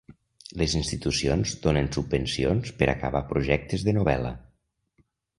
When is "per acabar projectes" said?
2.79-3.85